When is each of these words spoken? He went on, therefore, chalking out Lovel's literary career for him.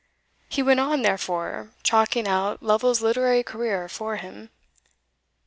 He 0.49 0.63
went 0.63 0.79
on, 0.79 1.03
therefore, 1.03 1.69
chalking 1.83 2.27
out 2.27 2.63
Lovel's 2.63 3.03
literary 3.03 3.43
career 3.43 3.87
for 3.87 4.15
him. 4.15 4.49